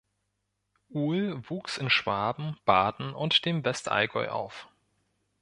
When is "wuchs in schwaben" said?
1.47-2.57